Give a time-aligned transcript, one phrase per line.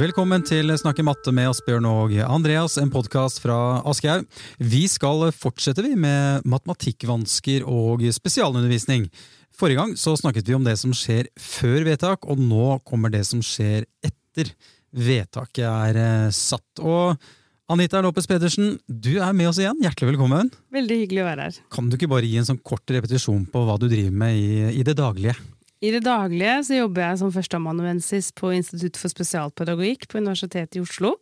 [0.00, 4.24] Velkommen til Snakke matte med Asbjørn og Andreas, en podkast fra Aschehoug.
[4.56, 9.10] Vi skal fortsette vi med matematikkvansker og spesialundervisning.
[9.52, 13.26] Forrige gang så snakket vi om det som skjer før vedtak, og nå kommer det
[13.28, 14.54] som skjer etter
[14.88, 16.80] vedtaket er eh, satt.
[16.80, 17.20] Og
[17.68, 19.84] Anita Lopez Pedersen, du er med oss igjen.
[19.84, 20.48] Hjertelig velkommen.
[20.72, 21.62] Veldig hyggelig å være her.
[21.76, 24.78] Kan du ikke bare gi en sånn kort repetisjon på hva du driver med i,
[24.80, 25.36] i det daglige?
[25.80, 30.82] I det daglige så jobber jeg som førsteamanuensis på Institutt for spesialpedagogikk på Universitetet i
[30.84, 31.14] Oslo.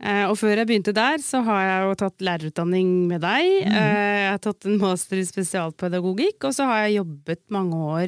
[0.00, 3.48] Eh, og før jeg begynte der, så har jeg jo tatt lærerutdanning med deg.
[3.68, 3.76] Mm.
[3.76, 8.06] Jeg har tatt en master i spesialpedagogikk, og så har jeg jobbet mange år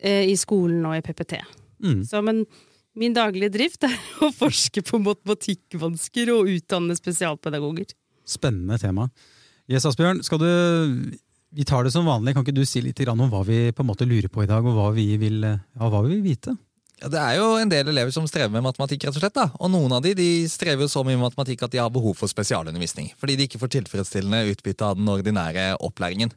[0.00, 1.40] eh, i skolen og i PPT.
[1.84, 2.04] Mm.
[2.08, 2.46] Så, men
[2.92, 3.94] Min daglige drift er
[4.26, 7.94] å forske på matematikkvansker og utdanne spesialpedagoger.
[8.28, 9.08] Spennende tema.
[9.70, 10.50] Yes, Asbjørn, skal du,
[11.52, 12.34] vi tar det som vanlig.
[12.34, 14.64] Kan ikke du si litt om hva vi på en måte lurer på i dag,
[14.64, 16.56] og hva vi vil, ja, hva vi vil vite?
[17.02, 19.34] Ja, Det er jo en del elever som strever med matematikk, rett og slett.
[19.34, 19.48] da.
[19.58, 22.30] Og noen av de, de strever så mye med matematikk at de har behov for
[22.30, 23.10] spesialundervisning.
[23.18, 26.30] Fordi de ikke får tilfredsstillende utbytte av den ordinære opplæringen.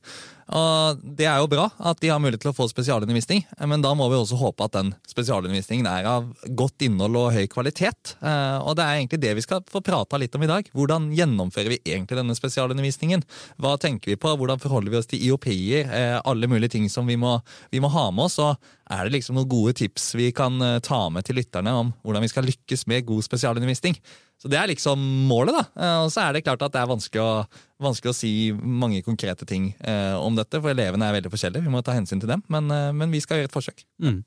[0.53, 3.93] Og Det er jo bra at de har mulighet til å få spesialundervisning, men da
[3.97, 8.13] må vi også håpe at den spesialundervisningen er av godt innhold og høy kvalitet.
[8.21, 10.69] Eh, og Det er egentlig det vi skal få prata litt om i dag.
[10.75, 13.25] Hvordan gjennomfører vi egentlig denne spesialundervisningen?
[13.57, 14.35] Hva tenker vi på?
[14.37, 15.89] Hvordan forholder vi oss til IOP-er?
[15.89, 17.39] Eh, alle mulige ting som vi må,
[17.71, 18.37] vi må ha med oss.
[18.39, 21.91] og er det liksom noen gode tips vi kan eh, ta med til lytterne om
[22.05, 23.97] hvordan vi skal lykkes med god spesialundervisning?
[24.41, 25.55] Så Det er liksom målet.
[25.55, 25.63] da.
[25.81, 27.45] Eh, og så er det klart at det er vanskelig å,
[27.81, 31.63] vanskelig å si mange konkrete ting eh, om dette, for elevene er veldig forskjellige.
[31.63, 33.85] Vi må ta hensyn til dem, men, eh, men vi skal gjøre et forsøk.
[34.03, 34.23] Mm.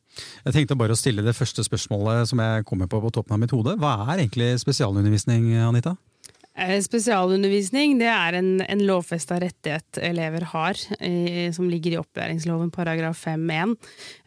[0.48, 3.42] Jeg tenkte bare å stille det første spørsmålet som jeg kommer på på toppen av
[3.44, 3.76] mitt hode.
[3.78, 5.96] Hva er egentlig spesialundervisning, Anita?
[6.58, 12.72] Eh, spesialundervisning det er en, en lovfesta rettighet elever har, i, som ligger i opplæringsloven
[12.74, 13.76] paragraf 5-1.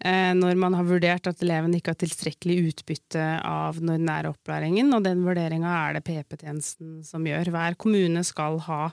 [0.08, 4.94] Eh, når man har vurdert at eleven ikke har tilstrekkelig utbytte av den ordinære opplæringen,
[4.96, 7.52] og den vurderinga er det PP-tjenesten som gjør.
[7.52, 8.86] Hver kommune skal ha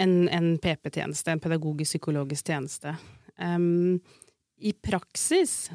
[0.00, 2.96] en, en PP-tjeneste, en pedagogisk-psykologisk tjeneste.
[3.36, 4.00] Um,
[4.56, 5.66] I praksis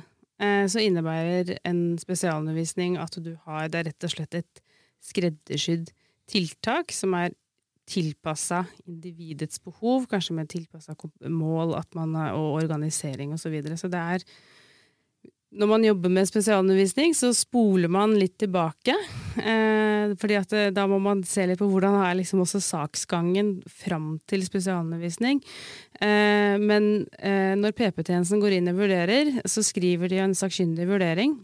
[0.41, 4.61] uh, så innebærer en spesialundervisning at du har Det er rett og slett et
[5.03, 5.93] skreddersydd
[6.29, 7.35] tiltak som er
[7.87, 10.95] tilpassa individets behov, kanskje med tilpassa
[11.31, 13.47] mål man, og organisering osv.
[13.47, 13.77] Så, videre.
[13.79, 14.25] så det er
[15.57, 18.93] når man jobber med spesialundervisning, så spoler man litt tilbake.
[19.39, 23.53] Eh, fordi at eh, da må man se litt på hvordan er liksom også saksgangen
[23.71, 25.39] fram til spesialundervisning.
[26.01, 31.37] Eh, men eh, når PP-tjenesten går inn og vurderer, så skriver de en sakkyndig vurdering.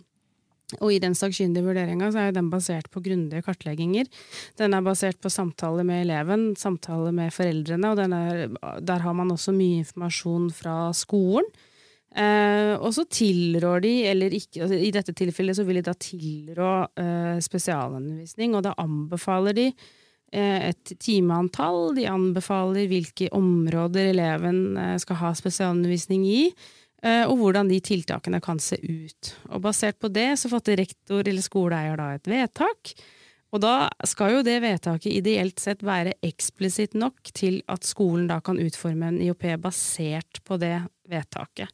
[0.81, 4.09] Og i den sakkyndige vurderinga er den basert på grundige kartlegginger.
[4.59, 8.47] Den er basert på samtaler med eleven, samtaler med foreldrene, og er,
[8.81, 11.49] der har man også mye informasjon fra skolen.
[12.13, 15.95] Eh, og så tilrår de, eller ikke altså I dette tilfellet så vil de da
[15.97, 21.95] tilrå eh, spesialundervisning, og da anbefaler de eh, et timeantall.
[21.97, 26.39] De anbefaler hvilke områder eleven eh, skal ha spesialundervisning i.
[27.03, 29.33] Eh, og hvordan de tiltakene kan se ut.
[29.51, 32.93] Og basert på det så fatter rektor eller skoleeier da et vedtak.
[33.53, 38.39] Og da skal jo det vedtaket ideelt sett være eksplisitt nok til at skolen da
[38.41, 40.77] kan utforme en IOP basert på det
[41.11, 41.69] vedtaket.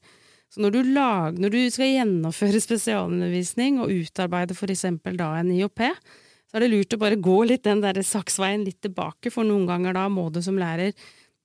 [0.50, 5.54] Så når du, lag, når du skal gjennomføre spesialundervisning og utarbeide for eksempel da en
[5.54, 5.86] IOP,
[6.50, 9.68] så er det lurt å bare gå litt den der saksveien litt tilbake, for noen
[9.70, 10.98] ganger da må du som lærer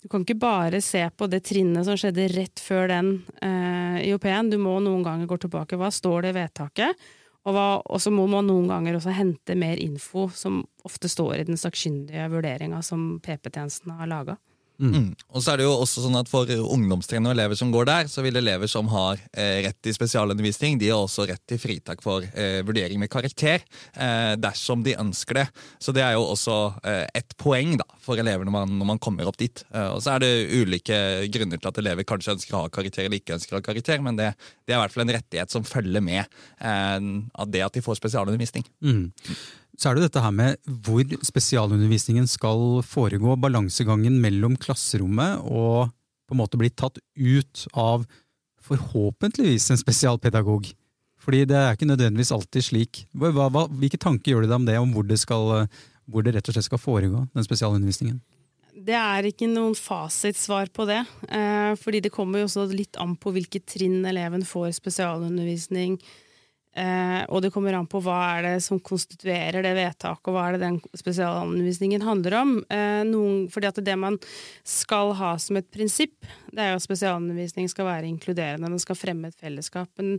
[0.04, 3.06] du kan ikke bare se på det trinnet som skjedde rett før den
[3.41, 4.50] eh, IOP-en.
[4.53, 5.78] Du må noen ganger gå tilbake.
[5.81, 7.06] Hva står det i vedtaket?
[7.48, 11.56] Og, så må man noen ganger også hente mer info, som ofte står i den
[11.60, 14.37] sakkyndige vurderinga som PP-tjenesten har laga.
[14.81, 14.91] Mm.
[14.91, 15.11] Mm.
[15.31, 18.09] Og så er det jo også sånn at For ungdomstrinn og elever som går der,
[18.11, 22.03] så vil elever som har eh, rett til spesialundervisning, de har også rett til fritak
[22.03, 25.47] for eh, vurdering med karakter eh, dersom de ønsker det.
[25.78, 29.03] Så det er jo også eh, et poeng da, for elever når man, når man
[29.03, 29.65] kommer opp dit.
[29.71, 30.98] Eh, og så er det ulike
[31.34, 34.03] grunner til at elever kanskje ønsker å ha karakter eller ikke ønsker å ha karakter,
[34.04, 34.33] men det,
[34.66, 37.84] det er i hvert fall en rettighet som følger med eh, av det at de
[37.84, 38.66] får spesialundervisning.
[38.83, 39.13] Mm
[39.78, 43.34] så er det dette her med hvor spesialundervisningen skal foregå.
[43.41, 45.91] Balansegangen mellom klasserommet og
[46.24, 48.06] på en måte bli tatt ut av
[48.65, 50.71] forhåpentligvis en spesialpedagog.
[51.24, 53.03] Fordi det er ikke nødvendigvis alltid slik.
[53.16, 55.66] Hva, hva, hvilke tanker gjør du deg om det, om hvor det, skal,
[56.06, 58.21] hvor det rett og slett skal foregå, den spesialundervisningen?
[58.84, 61.00] Det er ikke noen fasitsvar på det.
[61.30, 65.97] Eh, fordi det kommer jo også litt an på hvilket trinn eleven får spesialundervisning
[66.74, 70.48] Eh, og det kommer an på hva er det som konstituerer det vedtaket, og hva
[70.48, 72.56] er det den spesialundervisningen handler om.
[72.66, 74.18] Eh, noen, fordi at det man
[74.66, 76.16] skal ha som et prinsipp,
[76.50, 79.92] det er jo at spesialundervisning skal være inkluderende, den skal fremme et fellesskap.
[80.03, 80.18] Men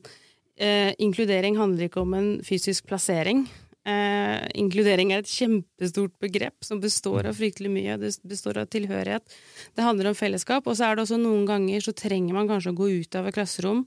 [0.56, 3.44] eh, inkludering handler ikke om en fysisk plassering.
[3.86, 8.00] Eh, inkludering er et kjempestort begrep som består av fryktelig mye.
[8.00, 9.38] Det består av tilhørighet.
[9.76, 10.66] Det handler om fellesskap.
[10.66, 13.28] Og så er det også noen ganger så trenger man kanskje å gå ut av
[13.28, 13.84] et klasserom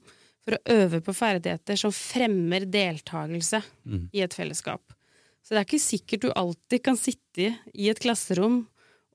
[0.49, 4.09] for å øve på ferdigheter som fremmer deltakelse mm.
[4.17, 4.81] i et fellesskap.
[5.45, 8.63] Så det er ikke sikkert du alltid kan sitte i et klasserom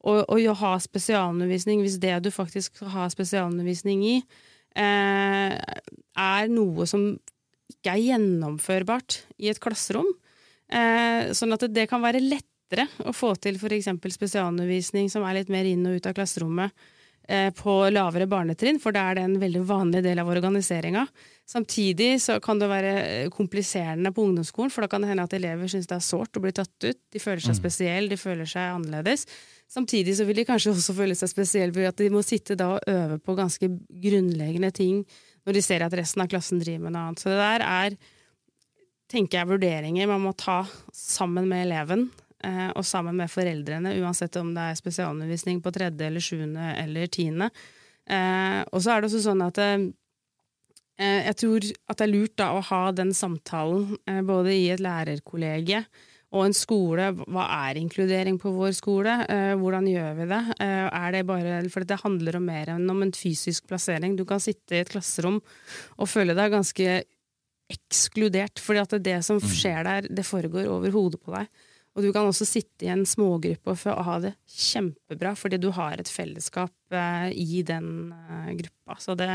[0.04, 4.16] og, og ha spesialundervisning hvis det du faktisk skal ha spesialundervisning i,
[4.78, 7.14] eh, er noe som
[7.72, 10.10] ikke er gjennomførbart i et klasserom.
[10.70, 13.90] Eh, sånn at det kan være lettere å få til f.eks.
[14.18, 16.74] spesialundervisning som er litt mer inn og ut av klasserommet
[17.56, 21.06] på lavere barnetrinn, for da er det en veldig vanlig del av organiseringa.
[21.48, 22.92] Samtidig så kan det være
[23.32, 26.44] kompliserende på ungdomsskolen, for da kan det hende at elever syns det er sårt å
[26.44, 27.00] bli tatt ut.
[27.12, 27.60] De føler seg mm.
[27.60, 29.28] spesielle, de føler seg annerledes.
[29.72, 32.74] Samtidig så vil de kanskje også føle seg spesielle ved at de må sitte da
[32.76, 33.72] og øve på ganske
[34.04, 35.06] grunnleggende ting
[35.44, 37.24] når de ser at resten av klassen driver med noe annet.
[37.24, 37.98] Så det der er
[39.12, 40.64] tenker jeg vurderinger man må ta
[40.96, 46.10] sammen med eleven eh, og sammen med foreldrene, uansett om det er spesialundervisning på tredje
[46.10, 47.50] eller sjuende eller tiende.
[48.04, 49.86] Eh, og så er det også sånn at eh,
[51.00, 53.96] jeg tror at det er lurt da å ha den samtalen
[54.28, 55.82] både i et lærerkollegie
[56.34, 57.08] og en skole.
[57.34, 59.16] Hva er inkludering på vår skole?
[59.62, 60.42] hvordan gjør vi det?
[60.62, 64.16] er det bare, for det handler om mer enn om en fysisk plassering.
[64.18, 66.88] Du kan sitte i et klasserom og føle deg ganske
[67.74, 68.62] ekskludert.
[68.62, 69.50] fordi at det som mm.
[69.50, 71.50] skjer der, det foregår over hodet på deg.
[71.94, 76.02] Og du kan også sitte i en smågruppe og ha det kjempebra, fordi du har
[76.02, 78.98] et fellesskap eh, i den eh, gruppa.
[79.02, 79.30] Så det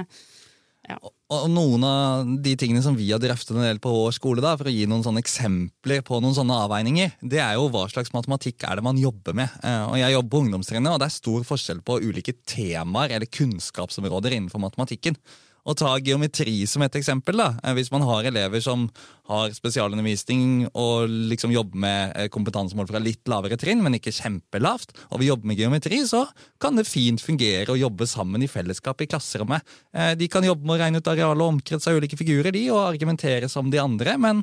[0.88, 0.96] ja.
[1.28, 4.55] Og noen av de tingene som vi har drøftet en del på vår skole, da,
[4.56, 8.14] for å gi noen sånne eksempler på noen sånne avveininger, det er jo hva slags
[8.14, 9.52] matematikk er det man jobber med.
[9.61, 13.28] Eh, og Jeg jobber på ungdomstrinnet, og det er stor forskjell på ulike temaer eller
[13.28, 15.19] kunnskapsområder innenfor matematikken.
[15.68, 17.36] Å ta geometri som et eksempel.
[17.36, 17.52] da.
[17.62, 18.88] Eh, hvis man har elever som
[19.28, 24.94] har spesialundervisning og liksom jobber med eh, kompetansemål fra litt lavere trinn, men ikke kjempelavt,
[25.12, 26.24] og vi jobber med geometri, så
[26.62, 29.60] kan det fint fungere å jobbe sammen i fellesskap i klasserommet.
[29.92, 32.64] Eh, de kan jobbe med å regne ut areal og omkrets av ulike figurer, de,
[32.72, 34.40] og argumentere som de andre, men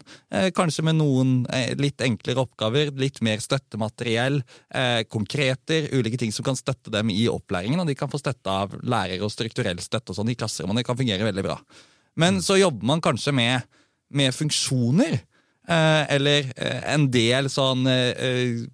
[0.55, 1.31] kanskje med noen
[1.79, 4.41] litt enklere oppgaver, litt mer støttemateriell,
[5.11, 8.75] konkreter, ulike ting som kan støtte dem i opplæringen, og de kan få støtte av
[8.83, 10.81] lærere og strukturell støtte og sånn i klasserommet.
[10.81, 11.59] Det kan fungere fungerer veldig bra.
[12.15, 13.61] Men så jobber man kanskje med,
[14.13, 15.19] med funksjoner.
[15.67, 18.65] Eh, eller eh, en del sånn eh,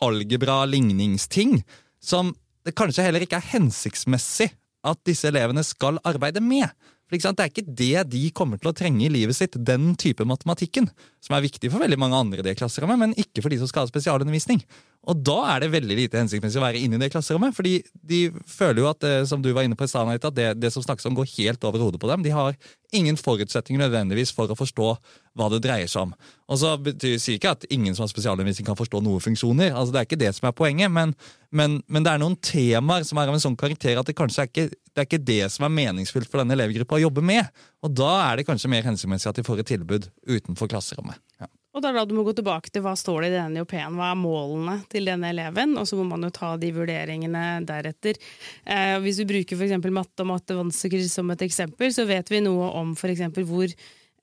[0.00, 1.60] algebra, ligningsting,
[2.00, 2.32] som
[2.64, 4.48] det kanskje heller ikke er hensiktsmessig
[4.86, 6.70] at disse elevene skal arbeide med.
[7.10, 10.24] For Det er ikke det de kommer til å trenge i livet sitt, den type
[10.24, 10.86] matematikken,
[11.20, 13.68] som er viktig for veldig mange andre i det klasserommet, men ikke for de som
[13.68, 14.62] skal ha spesialundervisning.
[15.08, 18.18] Og da er det veldig lite hensiktsmessig å være inne i det klasserommet, fordi de
[18.44, 21.08] føler jo at som du var inne på i stad, at det, det, som snakkes
[21.08, 22.26] om, går helt over hodet på dem.
[22.26, 22.58] De har
[22.92, 24.90] ingen forutsetninger nødvendigvis for å forstå
[25.38, 26.12] hva det dreier seg om.
[26.52, 29.94] Og så betyr, det ikke at ingen som har spesialundervisning kan forstå noen funksjoner, altså
[29.94, 31.14] det er ikke det som er poenget, men,
[31.48, 34.44] men, men, det er noen temaer som er av en sånn karakter at det kanskje
[34.44, 37.48] er ikke, det er ikke det som er meningsfylt for denne elevgruppa å jobbe med.
[37.86, 41.22] Og da er det kanskje mer hensiktsmessig at de får et tilbud utenfor klasserommet.
[41.40, 41.48] Ja.
[41.70, 43.94] Og det er da du må gå tilbake til hva står det i denne IOP-en,
[43.98, 48.18] hva er målene til denne eleven, og så må man jo ta de vurderingene deretter.
[48.66, 49.76] Eh, hvis vi bruker f.eks.
[49.94, 53.22] matte og mattevansker som et eksempel, så vet vi noe om f.eks.
[53.46, 53.76] Hvor,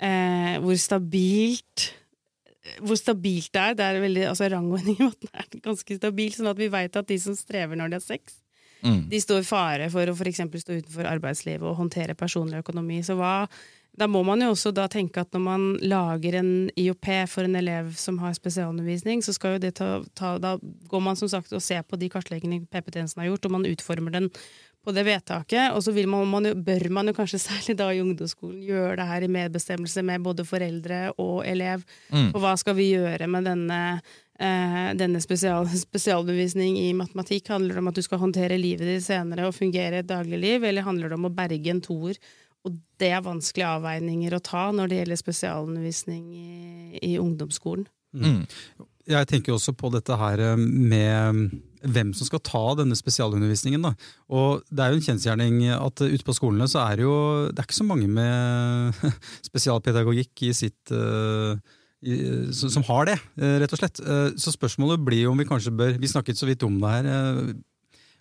[0.03, 1.91] eh, hvor stabilt
[2.83, 3.77] hvor stabilt det er.
[3.77, 7.07] Det er veldig, altså Rangordning i matten er ganske stabil, sånn at vi veit at
[7.07, 8.41] de som strever når de har sex,
[8.83, 9.01] mm.
[9.11, 10.43] de står i fare for å f.eks.
[10.43, 12.99] stå utenfor arbeidslivet og håndtere personlig økonomi.
[13.07, 13.45] Så hva
[13.97, 17.95] da må man jo også tenke at når man lager en IOP for en elev
[17.97, 21.63] som har spesialundervisning, så skal jo det ta, ta Da går man som sagt og
[21.65, 24.29] ser på de kartleggingene PP-tjenesten har gjort, og man utformer den
[24.85, 25.73] på det vedtaket.
[25.75, 29.09] Og så man, man jo, bør man jo kanskje særlig da i ungdomsskolen gjøre det
[29.09, 31.83] her i medbestemmelse med både foreldre og elev.
[32.13, 32.31] Mm.
[32.31, 33.81] Og hva skal vi gjøre med denne,
[34.39, 37.49] eh, denne spesial, spesialbevisning i matematikk?
[37.49, 40.69] Handler det om at du skal håndtere livet ditt senere og fungere i et dagligliv,
[40.69, 42.21] eller handler det om å berge en toer?
[42.67, 47.87] Og det er vanskelige avveininger å ta når det gjelder spesialundervisning i, i ungdomsskolen.
[48.17, 48.43] Mm.
[49.07, 51.57] Jeg tenker også på dette her eh, med
[51.87, 53.85] hvem som skal ta denne spesialundervisningen.
[53.85, 53.93] Da.
[54.33, 57.17] Og Det er jo en kjensgjerning at ute på skolene så er det jo
[57.51, 58.97] det er ikke så mange med
[59.49, 61.55] spesialpedagogikk i sitt uh,
[62.03, 62.17] i,
[62.53, 63.99] som har det, rett og slett.
[64.37, 67.07] Så spørsmålet blir om vi kanskje bør Vi snakket så vidt om det her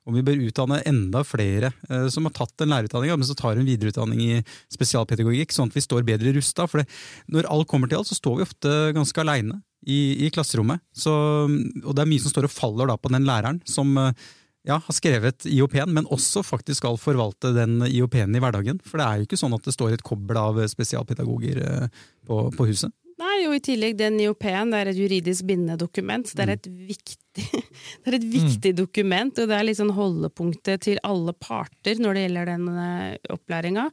[0.06, 3.58] om vi bør utdanne enda flere eh, som har tatt en lærerutdanning, men så tar
[3.58, 4.40] en videreutdanning i
[4.72, 6.68] spesialpedagogikk, sånn at vi står bedre rusta.
[6.70, 6.86] For det,
[7.32, 10.82] når alt kommer til alt, så står vi ofte ganske aleine i, i, klasserommet.
[10.94, 14.26] Så, og det er mye som står og faller da på den læreren som eh,
[14.66, 18.78] ja, har skrevet IOP-en, men også faktisk skal forvalte den IOP-en i hverdagen.
[18.86, 22.46] For det er jo ikke sånn at det står et kobbel av spesialpedagoger eh, på,
[22.54, 22.94] på huset.
[23.36, 26.24] Er jo i tillegg den IOP-en, det er et juridisk bindende dokument.
[26.24, 27.46] Det er et viktig,
[28.02, 28.78] det er et viktig mm.
[28.78, 33.90] dokument, og det er liksom holdepunktet til alle parter når det gjelder den uh, opplæringa.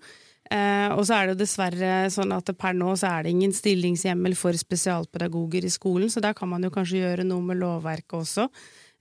[0.53, 3.53] Eh, og så er det jo dessverre sånn at per nå så er det ingen
[3.55, 8.17] stillingshjemmel for spesialpedagoger i skolen, så der kan man jo kanskje gjøre noe med lovverket
[8.19, 8.49] også.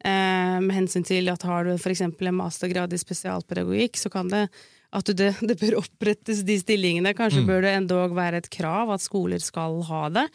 [0.02, 2.06] Eh, med hensyn til at har du f.eks.
[2.06, 4.46] en mastergrad i spesialpedagogikk, så kan det
[4.92, 7.14] at det, det bør opprettes de stillingene.
[7.16, 7.48] Kanskje mm.
[7.48, 10.26] bør det endog være et krav at skoler skal ha det.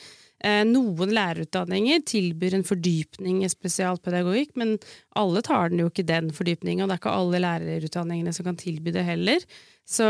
[0.46, 4.76] Eh, noen lærerutdanninger tilbyr en fordypning i spesialpedagogikk, men
[5.18, 8.60] alle tar den jo ikke den fordypninga, og det er ikke alle lærerutdanningene som kan
[8.60, 9.46] tilby det heller.
[9.88, 10.06] Så,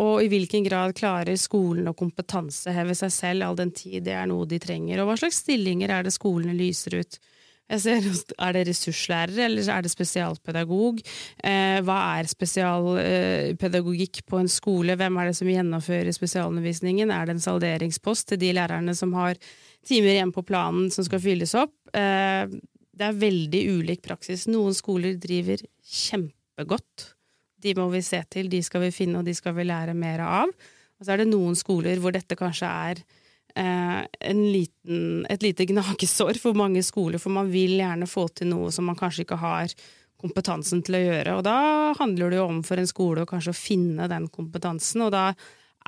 [0.00, 4.30] og i hvilken grad klarer skolen å kompetanseheve seg selv all den tid det er
[4.30, 7.20] noe de trenger, og hva slags stillinger er det skolene lyser ut?
[7.78, 10.98] Ser, er det ressurslærer, eller er det spesialpedagog?
[11.46, 14.96] Eh, hva er spesialpedagogikk på en skole?
[14.98, 17.12] Hvem er det som gjennomfører spesialundervisningen?
[17.14, 19.38] Er det en salderingspost til de lærerne som har
[19.86, 21.76] timer igjen på planen som skal fylles opp?
[21.94, 22.50] Eh,
[23.00, 24.48] det er veldig ulik praksis.
[24.50, 27.14] Noen skoler driver kjempegodt.
[27.60, 30.24] De må vi se til, de skal vi finne, og de skal vi lære mer
[30.26, 30.52] av.
[31.00, 33.00] Og så er det noen skoler hvor dette kanskje er
[33.54, 38.86] liten, et lite gnagesår for mange skoler, for man vil gjerne få til noe som
[38.90, 39.74] man kanskje ikke har
[40.20, 41.38] kompetansen til å gjøre.
[41.38, 41.56] Og da
[41.98, 45.30] handler det jo om for en skole å kanskje finne den kompetansen, og da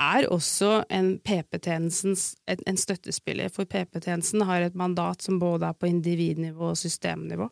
[0.01, 2.15] er også en PP-tjenesten
[2.49, 7.51] en støttespiller, for PP-tjenesten har et mandat som både er på individnivå og systemnivå.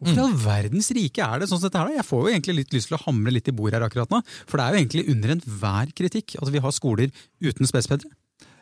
[0.00, 1.98] Hvorfor i all verdens rike er det sånn som dette her?
[1.98, 4.22] Jeg får jo egentlig litt lyst til å hamre litt i bordet her akkurat nå.
[4.48, 7.12] For det er jo egentlig under enhver kritikk at vi har skoler
[7.44, 8.08] uten spespedere.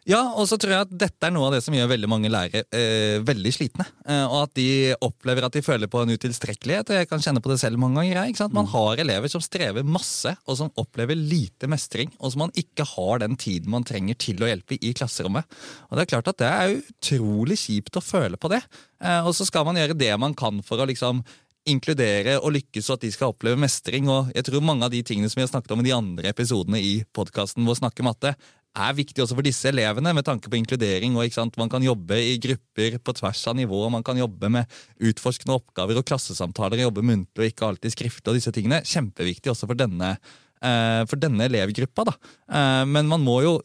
[0.09, 2.31] Ja, og så tror jeg at dette er noe av det som gjør veldig mange
[2.33, 3.85] lærere eh, veldig slitne.
[4.09, 4.69] Eh, og at de
[5.05, 6.89] opplever at de føler på en utilstrekkelighet.
[6.89, 8.23] og Jeg kan kjenne på det selv mange ganger.
[8.25, 8.57] Ikke sant?
[8.57, 8.73] Man mm.
[8.73, 12.15] har elever som strever masse, og som opplever lite mestring.
[12.23, 15.45] Og som man ikke har den tiden man trenger til å hjelpe i klasserommet.
[15.91, 18.63] Og Det er klart at det er utrolig kjipt å føle på det.
[19.05, 21.21] Eh, og så skal man gjøre det man kan for å liksom
[21.69, 24.09] inkludere og lykkes, og at de skal oppleve mestring.
[24.09, 26.33] og jeg tror Mange av de tingene som vi har snakket om i de andre
[26.33, 28.35] episodene i podkasten Vår snakke matte,
[28.79, 31.17] er viktig også for disse elevene, med tanke på inkludering.
[31.17, 34.67] og Man kan jobbe i grupper på tvers av nivå, man kan jobbe med
[35.01, 38.29] utforskende oppgaver og klassesamtaler, jobbe muntlig og ikke alltid skriftlig.
[38.29, 38.83] og disse tingene.
[38.83, 40.17] Kjempeviktig også for denne,
[40.63, 42.05] uh, for denne elevgruppa.
[42.05, 42.15] da.
[42.49, 43.59] Uh, men man må jo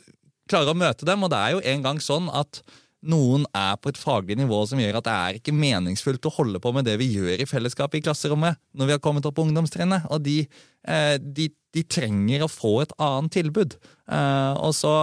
[0.50, 2.62] klare å møte dem, og det er jo en gang sånn at
[3.04, 6.62] noen er på et faglig nivå som gjør at det er ikke meningsfullt å holde
[6.64, 9.46] på med det vi gjør i fellesskapet i klasserommet når vi har kommet opp på
[9.48, 10.08] ungdomstrinnet.
[10.14, 10.44] Og de,
[10.88, 13.76] eh, de, de, trenger å få et annet tilbud.
[14.08, 14.94] Eh, og så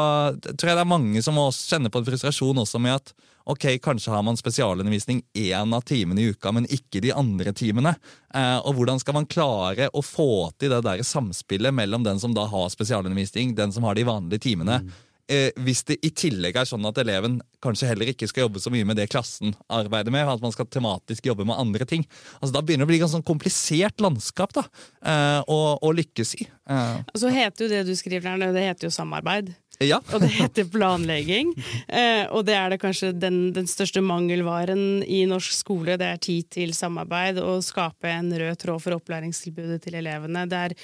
[0.46, 3.12] tror jeg det er mange som kjenner på en frustrasjon også med at
[3.50, 7.96] ok, kanskje har man spesialundervisning én av timene i uka, men ikke de andre timene.
[8.32, 12.36] Eh, og hvordan skal man klare å få til det der samspillet mellom den som
[12.36, 14.82] da har spesialundervisning, den som har de vanlige timene?
[14.86, 18.62] Mm eh, hvis det i tillegg er sånn at eleven kanskje heller ikke skal jobbe
[18.62, 22.06] så mye med det klassen arbeider med, at man skal tematisk jobbe med andre ting.
[22.40, 24.66] Altså Da begynner det å bli et sånn komplisert landskap da,
[25.04, 26.46] eh, å, å, lykkes i.
[26.70, 26.94] Eh.
[27.14, 29.52] Så heter jo det du skriver her, det heter jo samarbeid.
[29.80, 30.00] Ja.
[30.12, 31.52] og det heter planlegging.
[31.88, 35.96] Eh, og det er det kanskje den, den, største mangelvaren i norsk skole.
[36.00, 40.44] Det er tid til samarbeid og skape en rød tråd for opplæringstilbudet til elevene.
[40.50, 40.74] Der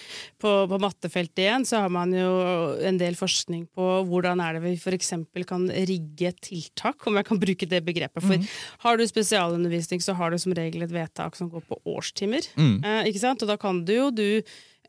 [0.41, 2.31] på, på mattefeltet igjen så har man jo
[2.88, 5.12] en del forskning på hvordan er det vi f.eks.
[5.47, 8.25] kan rigge tiltak, om jeg kan bruke det begrepet.
[8.25, 8.49] For mm.
[8.87, 12.49] har du spesialundervisning, så har du som regel et vedtak som går på årstimer.
[12.57, 12.79] Mm.
[12.81, 13.45] Eh, ikke sant?
[13.45, 14.29] Og da kan du jo du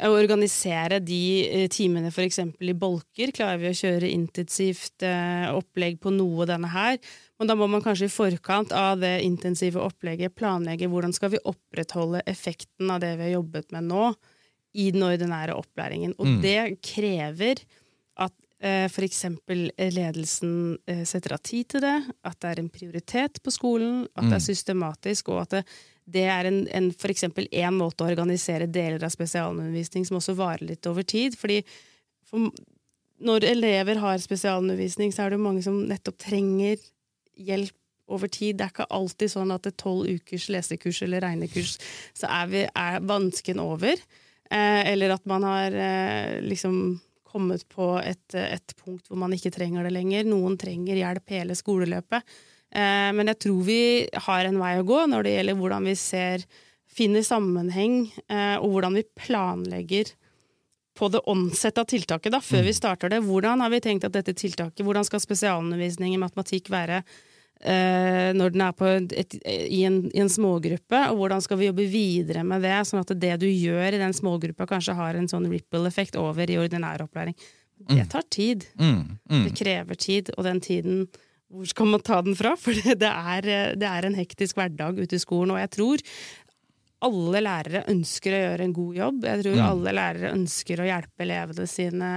[0.06, 2.39] å organisere de eh, timene f.eks.
[2.60, 3.34] i bolker.
[3.36, 7.00] Klarer vi å kjøre intensivt eh, opplegg på noe denne her?
[7.38, 11.44] Men da må man kanskje i forkant av det intensive opplegget planlegge hvordan skal vi
[11.46, 14.12] opprettholde effekten av det vi har jobbet med nå,
[14.77, 16.13] i den ordinære opplæringen.
[16.22, 16.39] Og mm.
[16.44, 17.62] det krever
[18.22, 19.24] at eh, f.eks.
[19.50, 24.27] ledelsen eh, setter av tid til det, at det er en prioritet på skolen, at
[24.27, 24.50] det er mm.
[24.50, 25.63] systematisk, og at det
[26.08, 30.38] det er en, en, for eksempel én måte å organisere deler av spesialundervisning som også
[30.40, 31.36] varer litt over tid.
[31.40, 31.62] fordi
[32.28, 32.52] for
[33.18, 36.78] når elever har spesialundervisning, så er det jo mange som nettopp trenger
[37.34, 37.74] hjelp
[38.14, 38.58] over tid.
[38.58, 41.76] Det er ikke alltid sånn at et tolv ukers lesekurs eller regnekurs,
[42.16, 44.00] så er, vi, er vansken over.
[44.48, 49.52] Eh, eller at man har eh, liksom kommet på et, et punkt hvor man ikke
[49.56, 50.30] trenger det lenger.
[50.30, 52.38] Noen trenger hjelp hele skoleløpet.
[52.76, 53.82] Eh, men jeg tror vi
[54.28, 56.46] har en vei å gå når det gjelder hvordan vi ser,
[56.98, 60.14] finner sammenheng, eh, og hvordan vi planlegger
[60.98, 62.80] på det åndsette av tiltaket da, før vi mm.
[62.80, 63.22] starter det.
[63.26, 68.56] Hvordan har vi tenkt at dette tiltaket, hvordan skal spesialundervisning i matematikk være eh, når
[68.56, 72.66] den er et, i, en, i, en, smågruppe, og hvordan skal vi jobbe videre med
[72.66, 76.50] det, sånn at det du gjør i den smågruppa, kanskje har en sånn ripple-effekt over
[76.50, 77.38] i ordinær opplæring.
[77.78, 78.10] Det mm.
[78.10, 78.66] tar tid.
[78.82, 79.46] Mm, mm.
[79.46, 81.06] Det krever tid, og den tiden
[81.54, 82.56] hvor skal man ta den fra?
[82.63, 83.48] For det er,
[83.80, 86.06] det er en hektisk hverdag ute i skolen, og jeg tror
[87.08, 89.25] alle lærere ønsker å gjøre en god jobb.
[89.30, 89.72] Jeg tror ja.
[89.72, 92.12] alle lærere ønsker å hjelpe elevene sine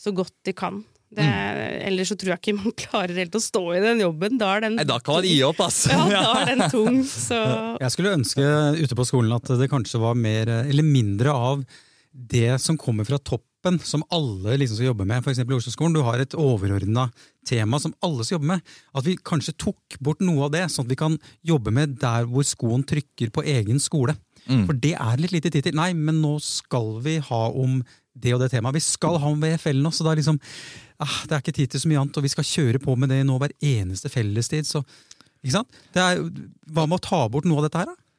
[0.00, 0.82] så godt de kan.
[1.10, 1.60] Det, mm.
[1.88, 4.38] Ellers så tror jeg ikke man klarer helt å stå i den jobben.
[4.40, 5.96] Da, er den Nei, da kan man gi opp, altså.
[6.12, 7.00] Ja, da er den tung.
[7.08, 7.38] Så.
[7.80, 11.64] Jeg skulle ønske ute på skolen at det kanskje var mer, eller mindre av
[12.10, 13.18] det som kommer fra
[13.62, 15.42] topp som alle liksom skal jobbe med, f.eks.
[15.42, 15.94] i Oslo-skolen.
[15.96, 17.08] Du har et overordna
[17.46, 18.74] tema som alle skal jobbe med.
[18.96, 22.28] At vi kanskje tok bort noe av det, sånn at vi kan jobbe med der
[22.30, 24.16] hvor skoen trykker på egen skole.
[24.46, 24.66] Mm.
[24.66, 25.78] For det er litt lite tid til.
[25.78, 27.80] Nei, men nå skal vi ha om
[28.20, 28.78] det og det temaet.
[28.78, 30.40] Vi skal ha om VFL nå, så er liksom
[31.00, 33.12] ah, Det er ikke tid til så mye annet, og vi skal kjøre på med
[33.12, 34.68] det nå hver eneste fellestid.
[34.68, 34.82] Så,
[35.44, 35.82] ikke sant?
[35.94, 36.22] Det er,
[36.72, 38.09] hva med å ta bort noe av dette her, da?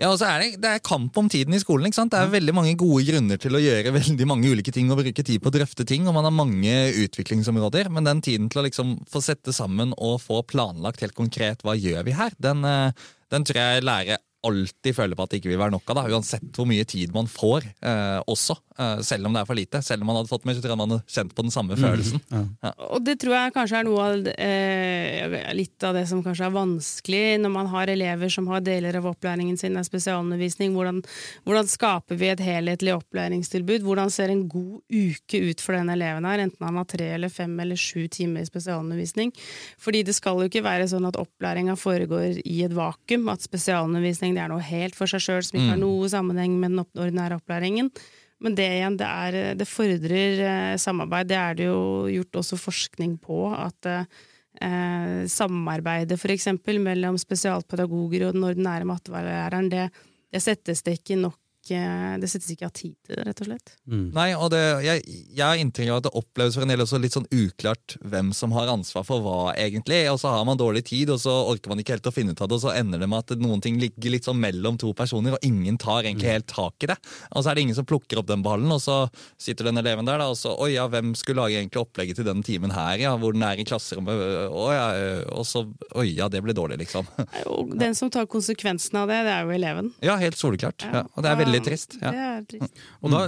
[0.00, 1.90] Ja, og så er det, det er kamp om tiden i skolen.
[1.90, 2.14] ikke sant?
[2.14, 5.24] Det er veldig mange gode grunner til å gjøre veldig mange ulike ting og bruke
[5.26, 7.92] tid på å drøfte ting, og man har mange utviklingsområder.
[7.92, 11.76] Men den tiden til å liksom få sette sammen og få planlagt helt konkret hva
[11.76, 15.50] gjør vi her, den, eh, den tror jeg lærer alltid føler på at det ikke
[15.52, 17.66] vil være nok av, da, uansett hvor mye tid man får.
[17.84, 18.56] Eh, også,
[19.04, 19.82] Selv om det er for lite.
[19.84, 21.76] Selv om man hadde fått med, så tror jeg man hadde kjent på den samme
[21.76, 22.22] mm, følelsen.
[22.32, 22.42] Ja.
[22.64, 22.72] Ja.
[22.94, 26.54] Og det tror jeg kanskje er noe av eh, litt av det som kanskje er
[26.54, 30.72] vanskelig når man har elever som har deler av opplæringen sin er spesialundervisning.
[30.76, 31.02] Hvordan,
[31.48, 33.84] hvordan skaper vi et helhetlig opplæringstilbud?
[33.86, 37.32] Hvordan ser en god uke ut for den eleven her, enten han har tre eller
[37.32, 39.34] fem eller sju timer i spesialundervisning?
[39.80, 44.36] Fordi det skal jo ikke være sånn at opplæringa foregår i et vakuum, at spesialundervisning
[44.36, 45.86] det er noe helt for seg sjøl som ikke har mm.
[45.86, 47.92] noe sammenheng med den ordinære opplæringen.
[48.40, 51.28] Men det igjen, det, er, det fordrer eh, samarbeid.
[51.28, 53.42] Det er det jo gjort også forskning på.
[53.52, 56.48] At eh, samarbeidet f.eks.
[56.80, 59.90] mellom spesialpedagoger og den ordinære mattelæreren, det,
[60.32, 61.36] det settes det ikke nok
[61.68, 63.72] det settes ikke av tid til det, rett og slett.
[63.90, 64.06] Mm.
[64.16, 65.02] Nei, og det, jeg,
[65.36, 68.32] jeg har inntrykk av at det oppleves for en del også litt sånn uklart hvem
[68.36, 70.02] som har ansvar for hva, egentlig.
[70.10, 72.42] Og så har man dårlig tid, og så orker man ikke helt å finne ut
[72.42, 74.92] av det, og så ender det med at noen ting ligger litt sånn mellom to
[74.96, 76.34] personer, og ingen tar egentlig mm.
[76.38, 76.98] helt tak i det.
[77.30, 79.02] Og så er det ingen som plukker opp den ballen, og så
[79.40, 82.26] sitter den eleven der, da, og så Oi ja, hvem skulle lage egentlig opplegget til
[82.26, 84.88] den timen her, ja, hvor den er i klasserommet, å ja,
[85.34, 85.64] og så
[86.00, 87.06] Oi ja, det ble dårlig, liksom.
[87.80, 89.90] Den som tar konsekvensen av det, det er jo eleven.
[90.04, 90.84] Ja, helt soleklart.
[90.84, 91.04] Ja.
[91.14, 91.96] Og det er veldig trist.
[92.00, 92.12] Ja.
[92.12, 92.84] Det er trist.
[93.02, 93.24] Og da,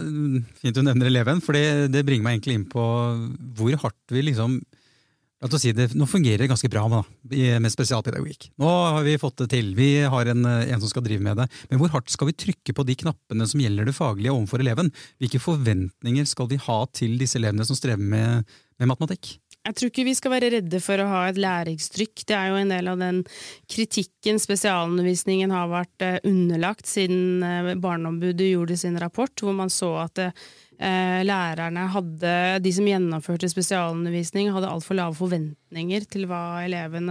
[0.61, 2.85] Fint du nevner eleven, for det, det, bringer meg egentlig inn på
[3.58, 4.61] hvor hardt vi liksom
[5.58, 7.08] Si det, nå fungerer det ganske bra med,
[7.58, 8.44] med spesialpedagogikk.
[8.62, 11.48] Nå har vi fått det til, vi har en, en, som skal drive med det.
[11.66, 14.92] Men hvor hardt skal vi trykke på de knappene som gjelder det faglige overfor eleven?
[15.18, 19.32] Hvilke forventninger skal vi ha til disse elevene som strever med, med matematikk?
[19.62, 22.25] Jeg tror ikke vi skal være redde for å ha et læringstrykk.
[22.27, 23.20] Det er jo en del av den
[23.70, 29.92] kritikken spesialundervisningen har vært eh, underlagt siden eh, Barneombudet gjorde sin rapport, hvor man så
[30.03, 30.35] at eh,
[30.80, 32.30] lærerne hadde,
[32.64, 36.62] de som gjennomførte spesialundervisning, hadde altfor lave forventninger til hva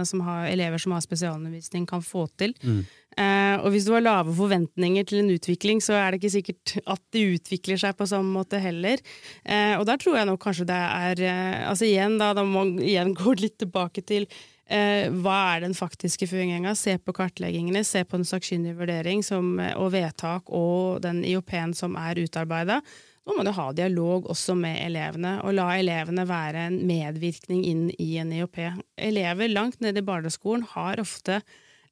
[0.04, 2.52] som har, elever som har spesialundervisning, kan få til.
[2.60, 2.82] Mm.
[3.20, 6.74] Eh, og hvis du har lave forventninger til en utvikling, så er det ikke sikkert
[6.94, 9.02] at de utvikler seg på samme måte heller.
[9.44, 12.64] Eh, og der tror jeg nok kanskje det er eh, Altså igjen, da, da må
[12.64, 16.72] man igjen gå litt tilbake til eh, hva er den faktiske føringa?
[16.78, 21.98] Se på kartleggingene, se på den sakkyndig vurdering som, og vedtak og den IOP-en som
[22.00, 22.80] er utarbeida.
[23.22, 27.84] Nå må du ha dialog også med elevene, og la elevene være en medvirkning inn
[28.02, 28.58] i en IOP.
[28.98, 31.38] Elever langt nede i barneskolen har ofte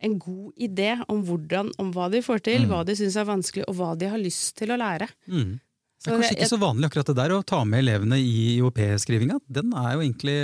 [0.01, 2.73] en god idé om, hvordan, om hva de får til, mm.
[2.73, 5.11] hva de syns er vanskelig, og hva de har lyst til å lære.
[5.31, 5.59] Mm.
[6.01, 9.37] Det er kanskje ikke så vanlig akkurat det der å ta med elevene i IOP-skrivinga.
[9.53, 10.39] Den er jo egentlig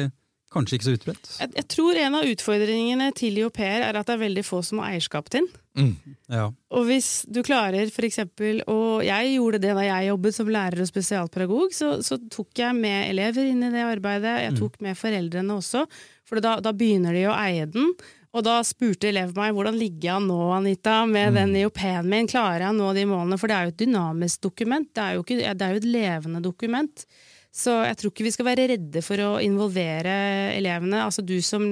[0.56, 1.30] kanskje ikke så utbredt.
[1.36, 4.82] Jeg, jeg, tror en av utfordringene til IOP-er er at det er veldig få som
[4.82, 5.62] har eierskap til den.
[5.76, 6.16] Mm.
[6.32, 6.48] Ja.
[6.72, 10.82] Og hvis du klarer for eksempel, og jeg gjorde det da jeg jobbet som lærer
[10.82, 14.36] og spesialpedagog, så, så tok jeg med elever inn i det arbeidet.
[14.46, 14.60] Jeg mm.
[14.62, 15.84] tok med foreldrene også,
[16.26, 17.92] for da, da begynner de å eie den.
[18.36, 21.38] Og da spurte eleven meg hvordan ligger jeg nå, Anita, med mm.
[21.38, 23.38] den IOP-en min, klarer jeg å nå de målene?
[23.40, 25.88] For det er jo et dynamisk dokument, det er jo, ikke, det er jo et
[25.94, 27.06] levende dokument.
[27.56, 30.12] Så jeg tror ikke vi skal være redde for å involvere
[30.56, 31.00] elevene.
[31.06, 31.64] Altså du som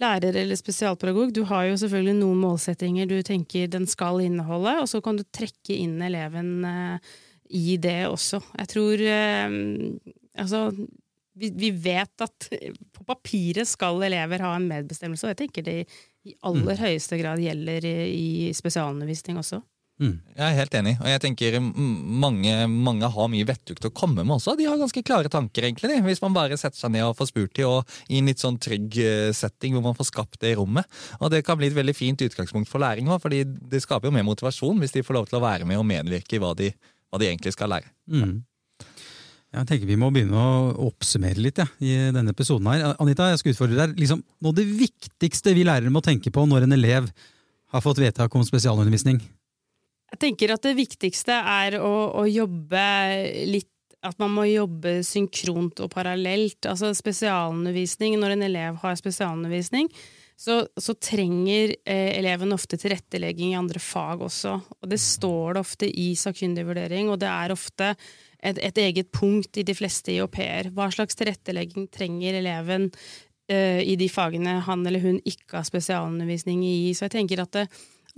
[0.00, 4.88] lærer eller spesialpedagog, du har jo selvfølgelig noen målsettinger du tenker den skal inneholde, og
[4.90, 7.12] så kan du trekke inn eleven uh,
[7.52, 8.42] i det også.
[8.62, 10.70] Jeg tror uh, Altså,
[11.36, 12.46] vi, vi, vet at
[12.96, 15.76] på papiret skal elever ha en medbestemmelse, og jeg tenker det
[16.24, 16.80] i aller mm.
[16.80, 17.98] høyeste grad gjelder i,
[18.48, 19.60] i spesialundervisning også.
[20.00, 20.14] Mm.
[20.32, 24.24] Jeg er helt enig, og jeg tenker mange, mange har mye vettug til å komme
[24.24, 24.54] med også.
[24.56, 27.52] De har ganske klare tanker, egentlig, hvis man bare setter seg ned og får spurt
[27.58, 30.58] dem, og i en litt sånn trygg eh, setting hvor man får skapt det i
[30.58, 30.88] rommet.
[31.20, 34.14] Og det kan bli et veldig fint utgangspunkt for læring òg, fordi det skaper jo
[34.16, 36.70] mer motivasjon hvis de får lov til å være med og medvirke i hva de,
[37.12, 37.92] hva de egentlig skal lære.
[38.08, 38.38] Mm.
[39.50, 42.70] Jeg tenker Vi må begynne å oppsummere litt ja, i denne episoden.
[42.70, 42.94] her.
[43.02, 43.98] Anita, jeg skal utfordre deg.
[43.98, 47.10] Liksom, noe av det viktigste vi lærere må tenke på når en elev
[47.74, 49.20] har fått vedtak om spesialundervisning?
[50.10, 52.86] Jeg tenker at det viktigste er å, å jobbe
[53.46, 53.68] litt
[54.06, 56.64] at man må jobbe synkront og parallelt.
[56.68, 59.90] Altså spesialundervisning, Når en elev har spesialundervisning,
[60.40, 64.54] så, så trenger eh, eleven ofte tilrettelegging i andre fag også.
[64.80, 69.10] Og det står det ofte i sakkyndig vurdering, og det er ofte et, et, eget
[69.12, 70.72] punkt i de fleste IOP-er.
[70.72, 72.88] Hva slags tilrettelegging trenger eleven
[73.52, 76.94] eh, i de fagene han eller hun ikke har spesialundervisning i?
[76.96, 77.66] Så jeg tenker at det,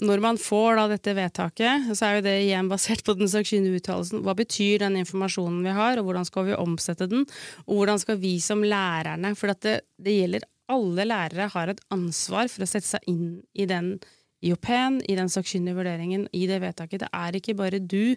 [0.03, 3.81] når man får da dette vedtaket, så er jo det igjen basert på den sakkyndige
[3.81, 4.23] uttalelsen.
[4.27, 7.27] Hva betyr den informasjonen vi har, og hvordan skal vi omsette den?
[7.67, 12.51] Og hvordan skal vi som lærerne For det, det, gjelder alle lærere har et ansvar
[12.51, 13.95] for å sette seg inn i den
[14.43, 17.05] IOP-en, i den sakkyndige vurderingen, i det vedtaket.
[17.05, 18.17] Det er ikke bare du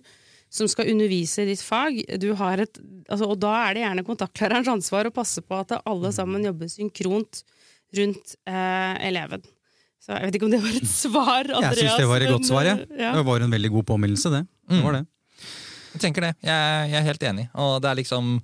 [0.55, 1.99] som skal undervise i ditt fag.
[2.07, 2.25] Et,
[3.09, 6.71] altså, og da er det gjerne kontaktlærerens ansvar å passe på at alle sammen jobber
[6.71, 7.43] synkront
[7.95, 9.45] rundt eh, eleven.
[10.03, 11.79] Så jeg vet ikke om det var et svar, Andreas.
[11.79, 12.75] Jeg syns det var et godt svar, ja.
[12.99, 13.13] ja.
[13.15, 14.43] Det var en veldig god påminnelse, det.
[14.69, 15.03] det, var det.
[15.95, 16.33] Jeg tenker det.
[16.45, 17.47] Jeg, jeg er helt enig.
[17.63, 18.35] Og det er liksom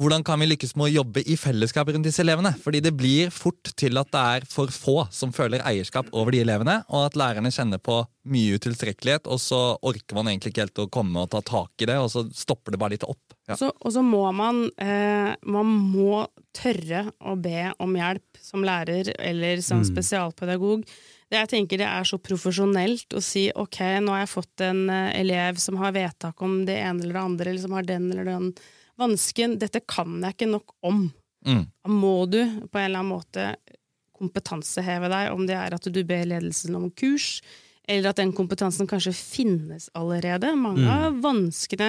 [0.00, 2.54] hvordan kan vi lykkes med å jobbe i fellesskap rundt disse elevene?
[2.62, 6.40] Fordi det blir fort til at det er for få som føler eierskap over de
[6.40, 7.98] elevene, og at lærerne kjenner på
[8.32, 11.90] mye utilstrekkelighet, og så orker man egentlig ikke helt å komme og ta tak i
[11.90, 13.36] det, og så stopper det bare litt opp.
[13.50, 13.58] Ja.
[13.60, 16.24] Så, og så må man, eh, man må
[16.56, 19.88] tørre å be om hjelp som lærer eller som mm.
[19.90, 20.88] spesialpedagog.
[21.30, 24.84] Det jeg tenker det er så profesjonelt å si ok, nå har jeg fått en
[24.88, 28.12] eh, elev som har vedtak om det ene eller det andre, eller som har den
[28.14, 28.52] eller den
[29.00, 31.08] vansken Dette kan jeg ikke nok om.
[31.46, 31.64] Mm.
[31.66, 33.50] Da må du på en eller annen måte
[34.20, 37.38] kompetanseheve deg, om det er at du ber ledelsen om kurs,
[37.90, 40.52] eller at den kompetansen kanskje finnes allerede.
[40.54, 40.90] Mange mm.
[40.92, 41.88] av vanskene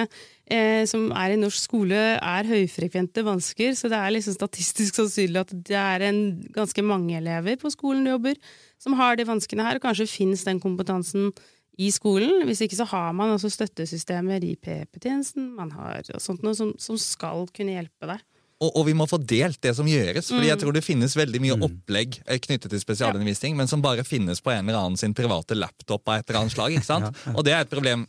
[0.50, 5.44] eh, som er i norsk skole, er høyfrekvente vansker, så det er liksom statistisk sannsynlig
[5.44, 6.22] at det er en,
[6.56, 8.40] ganske mange elever på skolen du jobber,
[8.82, 11.30] som har de vanskene her, og kanskje finnes den kompetansen
[11.80, 12.42] i skolen.
[12.48, 16.98] Hvis ikke så har man også støttesystemer i PP-tjenesten man har sånt noe som, som,
[17.00, 18.22] skal kunne hjelpe deg.
[18.62, 20.28] Og, og, vi må få delt det som gjøres.
[20.30, 20.50] fordi mm.
[20.52, 21.64] jeg tror det finnes veldig mye mm.
[21.66, 23.62] opplegg eh, knyttet til spesialundervisning, ja.
[23.62, 26.54] men som bare finnes på en eller annen sin private laptop av et eller annet
[26.54, 26.76] slag.
[26.76, 27.24] ikke sant?
[27.36, 28.06] Og det er et problem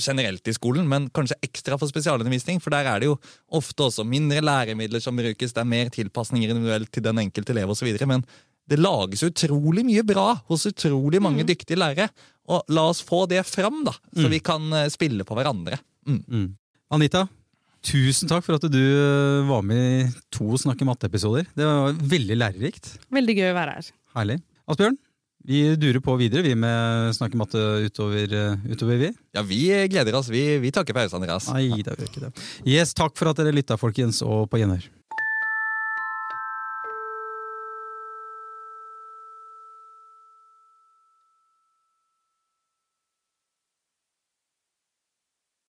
[0.00, 2.60] generelt i skolen, men kanskje ekstra for spesialundervisning.
[2.62, 3.16] For der er det jo
[3.56, 7.72] ofte også mindre læremidler som brukes, det er mer tilpasninger individuelt til den enkelte elev
[7.74, 7.90] osv.
[8.08, 8.24] Men
[8.70, 11.48] det lages utrolig mye bra hos utrolig mange mm.
[11.52, 12.08] dyktige lærere.
[12.52, 14.32] Og la oss få det fram, da, så mm.
[14.34, 15.78] vi kan eh, spille på hverandre.
[16.08, 16.20] Mm.
[16.20, 16.50] mm.
[16.94, 17.24] Anita,
[17.84, 20.02] tusen takk for at du eh, var med i
[20.34, 21.48] to Snakke matte-episoder.
[21.56, 22.92] Det var veldig lærerikt.
[23.14, 23.88] Veldig gøy å være her.
[24.14, 24.38] Herlig.
[24.70, 24.98] Asbjørn,
[25.44, 29.10] vi durer på videre vi med Snakke matte utover, eh, utover, vi.
[29.36, 30.28] Ja, vi gleder oss.
[30.32, 31.48] Vi, vi takker pause, Andreas.
[31.52, 32.34] Nei, det gjør ikke det.
[32.68, 34.86] Yes, takk for at dere lytta, folkens, og på gjenhør.